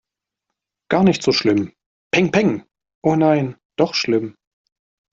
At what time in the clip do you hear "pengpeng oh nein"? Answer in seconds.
2.09-3.55